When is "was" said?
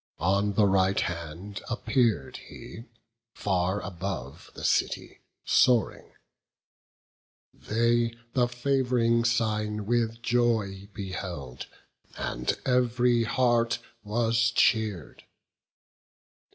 14.03-14.49